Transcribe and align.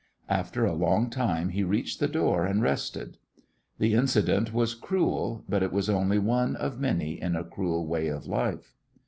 After 0.29 0.65
a 0.65 0.73
long 0.73 1.11
time 1.11 1.49
he 1.49 1.63
reached 1.63 1.99
the 1.99 2.07
door, 2.07 2.43
and 2.43 2.59
rested. 2.63 3.19
The 3.77 3.93
incident 3.93 4.51
was 4.51 4.73
cruel, 4.73 5.43
but 5.47 5.61
it 5.61 5.71
was 5.71 5.91
only 5.91 6.17
one 6.17 6.55
of 6.55 6.79
many 6.79 7.21
in 7.21 7.35
a 7.35 7.43
cruel 7.43 7.85
way 7.85 8.07
of 8.07 8.25
life. 8.25 8.73